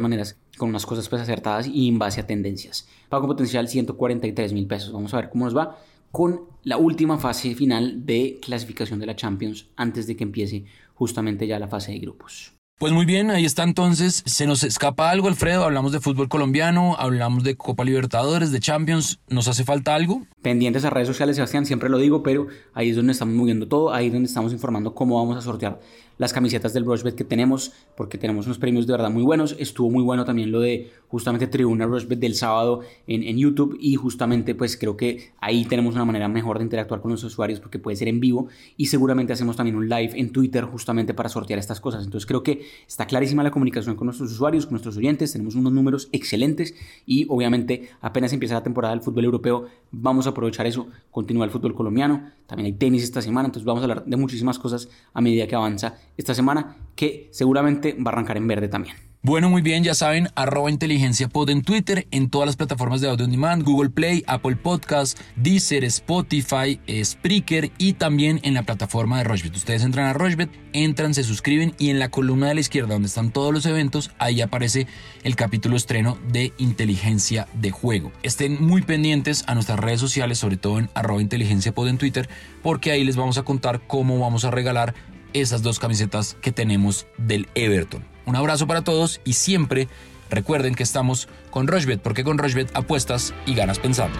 con 0.57 0.69
unas 0.69 0.85
cosas 0.85 1.07
pues 1.09 1.21
acertadas 1.21 1.67
y 1.67 1.87
en 1.87 1.99
base 1.99 2.21
a 2.21 2.27
tendencias. 2.27 2.87
Pago 3.09 3.27
potencial 3.27 3.67
143 3.67 4.53
mil 4.53 4.67
pesos, 4.67 4.91
vamos 4.91 5.13
a 5.13 5.17
ver 5.17 5.29
cómo 5.29 5.45
nos 5.45 5.55
va 5.55 5.77
con 6.11 6.41
la 6.63 6.77
última 6.77 7.17
fase 7.17 7.55
final 7.55 8.05
de 8.05 8.39
clasificación 8.41 8.99
de 8.99 9.05
la 9.05 9.15
Champions 9.15 9.67
antes 9.75 10.07
de 10.07 10.15
que 10.15 10.23
empiece 10.23 10.65
justamente 10.95 11.47
ya 11.47 11.59
la 11.59 11.67
fase 11.67 11.91
de 11.91 11.99
grupos. 11.99 12.58
Pues 12.79 12.93
muy 12.93 13.05
bien, 13.05 13.29
ahí 13.29 13.43
está 13.43 13.63
entonces. 13.63 14.23
Se 14.25 14.47
nos 14.47 14.63
escapa 14.63 15.09
algo, 15.09 15.27
Alfredo. 15.27 15.65
Hablamos 15.65 15.91
de 15.91 15.99
fútbol 15.99 16.29
colombiano, 16.29 16.95
hablamos 16.97 17.43
de 17.43 17.57
Copa 17.57 17.83
Libertadores, 17.83 18.53
de 18.53 18.61
Champions. 18.61 19.19
¿Nos 19.27 19.49
hace 19.49 19.65
falta 19.65 19.95
algo? 19.95 20.25
Pendientes 20.41 20.85
a 20.85 20.89
redes 20.89 21.09
sociales, 21.09 21.35
Sebastián, 21.35 21.65
siempre 21.65 21.89
lo 21.89 21.97
digo, 21.97 22.23
pero 22.23 22.47
ahí 22.73 22.91
es 22.91 22.95
donde 22.95 23.11
estamos 23.11 23.35
moviendo 23.35 23.67
todo, 23.67 23.93
ahí 23.93 24.07
es 24.07 24.13
donde 24.13 24.27
estamos 24.27 24.53
informando 24.53 24.95
cómo 24.95 25.17
vamos 25.17 25.35
a 25.35 25.41
sortear 25.41 25.81
las 26.19 26.33
camisetas 26.33 26.73
del 26.73 26.85
Rushbet 26.85 27.15
que 27.15 27.23
tenemos, 27.23 27.71
porque 27.95 28.17
tenemos 28.17 28.45
unos 28.45 28.59
premios 28.59 28.85
de 28.85 28.91
verdad 28.91 29.09
muy 29.09 29.23
buenos. 29.23 29.55
Estuvo 29.57 29.89
muy 29.89 30.03
bueno 30.03 30.25
también 30.25 30.51
lo 30.51 30.59
de 30.59 30.91
justamente 31.07 31.47
Tribuna 31.47 31.85
Rushbet 31.85 32.19
del 32.19 32.35
sábado 32.35 32.81
en, 33.07 33.23
en 33.23 33.37
YouTube 33.37 33.77
y 33.79 33.95
justamente 33.95 34.53
pues 34.53 34.75
creo 34.75 34.97
que 34.97 35.31
ahí 35.39 35.63
tenemos 35.63 35.95
una 35.95 36.03
manera 36.03 36.27
mejor 36.27 36.57
de 36.57 36.65
interactuar 36.65 36.99
con 36.99 37.11
los 37.11 37.23
usuarios 37.23 37.61
porque 37.61 37.79
puede 37.79 37.95
ser 37.95 38.09
en 38.09 38.19
vivo 38.19 38.49
y 38.75 38.87
seguramente 38.87 39.31
hacemos 39.31 39.55
también 39.55 39.77
un 39.77 39.87
live 39.87 40.11
en 40.15 40.31
Twitter 40.33 40.65
justamente 40.65 41.13
para 41.13 41.29
sortear 41.29 41.57
estas 41.57 41.79
cosas. 41.79 42.03
Entonces 42.03 42.27
creo 42.27 42.43
que 42.43 42.63
está 42.87 43.05
clarísima 43.05 43.43
la 43.43 43.51
comunicación 43.51 43.95
con 43.95 44.05
nuestros 44.05 44.31
usuarios, 44.31 44.65
con 44.65 44.73
nuestros 44.73 44.97
oyentes, 44.97 45.31
tenemos 45.31 45.55
unos 45.55 45.73
números 45.73 46.09
excelentes 46.11 46.75
y 47.05 47.25
obviamente 47.29 47.89
apenas 48.01 48.33
empieza 48.33 48.55
la 48.55 48.63
temporada 48.63 48.93
del 48.93 49.03
fútbol 49.03 49.25
europeo, 49.25 49.65
vamos 49.91 50.27
a 50.27 50.31
aprovechar 50.31 50.65
eso, 50.67 50.87
continúa 51.11 51.45
el 51.45 51.51
fútbol 51.51 51.73
colombiano, 51.73 52.31
también 52.47 52.67
hay 52.67 52.73
tenis 52.73 53.03
esta 53.03 53.21
semana, 53.21 53.47
entonces 53.47 53.65
vamos 53.65 53.81
a 53.81 53.85
hablar 53.85 54.05
de 54.05 54.17
muchísimas 54.17 54.59
cosas 54.59 54.89
a 55.13 55.21
medida 55.21 55.47
que 55.47 55.55
avanza 55.55 55.97
esta 56.17 56.33
semana, 56.33 56.77
que 56.95 57.29
seguramente 57.31 57.93
va 57.93 58.11
a 58.11 58.13
arrancar 58.13 58.37
en 58.37 58.47
verde 58.47 58.67
también. 58.67 59.08
Bueno, 59.21 59.49
muy 59.49 59.61
bien, 59.61 59.83
ya 59.83 59.95
saben, 59.95 60.29
arroba 60.35 60.71
inteligencia 60.71 61.27
pod 61.27 61.49
en 61.49 61.61
Twitter, 61.61 62.07
en 62.09 62.29
todas 62.29 62.45
las 62.47 62.55
plataformas 62.55 63.01
de 63.01 63.09
audio 63.09 63.25
on 63.25 63.31
demand, 63.31 63.65
Google 63.65 63.89
Play, 63.89 64.23
Apple 64.27 64.55
Podcast, 64.55 65.19
Deezer, 65.35 65.83
Spotify, 65.83 66.79
Spreaker 67.03 67.69
y 67.77 67.93
también 67.93 68.39
en 68.43 68.53
la 68.53 68.63
plataforma 68.63 69.17
de 69.17 69.25
Rochbet. 69.25 69.53
Ustedes 69.53 69.83
entran 69.83 70.05
a 70.05 70.13
Rochbet, 70.13 70.49
entran, 70.71 71.13
se 71.13 71.25
suscriben 71.25 71.75
y 71.77 71.89
en 71.89 71.99
la 71.99 72.07
columna 72.07 72.47
de 72.47 72.53
la 72.53 72.61
izquierda 72.61 72.93
donde 72.93 73.09
están 73.09 73.31
todos 73.31 73.53
los 73.53 73.65
eventos, 73.65 74.11
ahí 74.19 74.39
aparece 74.39 74.87
el 75.23 75.35
capítulo 75.35 75.75
estreno 75.75 76.17
de 76.31 76.53
inteligencia 76.57 77.49
de 77.55 77.71
juego. 77.71 78.13
Estén 78.23 78.63
muy 78.63 78.83
pendientes 78.83 79.43
a 79.47 79.53
nuestras 79.53 79.81
redes 79.81 79.99
sociales, 79.99 80.37
sobre 80.37 80.55
todo 80.55 80.79
en 80.79 80.89
arroba 80.93 81.21
inteligencia 81.21 81.73
en 81.75 81.97
Twitter, 81.97 82.29
porque 82.63 82.91
ahí 82.91 83.03
les 83.03 83.17
vamos 83.17 83.37
a 83.37 83.43
contar 83.43 83.81
cómo 83.85 84.17
vamos 84.17 84.45
a 84.45 84.51
regalar 84.51 84.95
esas 85.33 85.61
dos 85.61 85.79
camisetas 85.79 86.37
que 86.41 86.51
tenemos 86.51 87.07
del 87.17 87.47
Everton. 87.55 88.03
Un 88.25 88.35
abrazo 88.35 88.67
para 88.67 88.83
todos 88.83 89.21
y 89.23 89.33
siempre 89.33 89.87
recuerden 90.29 90.75
que 90.75 90.83
estamos 90.83 91.27
con 91.49 91.67
Rochbet 91.67 92.01
porque 92.01 92.23
con 92.23 92.37
Rochbet 92.37 92.69
apuestas 92.75 93.33
y 93.45 93.55
ganas 93.55 93.79
pensando. 93.79 94.19